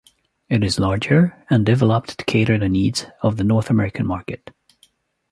It 0.49 0.63
is 0.63 0.79
larger 0.79 1.45
and 1.47 1.63
developed 1.63 2.17
to 2.17 2.25
cater 2.25 2.57
the 2.57 2.67
needs 2.67 3.05
of 3.21 3.37
the 3.37 3.43
North 3.43 3.69
American 3.69 4.07
market. 4.07 4.49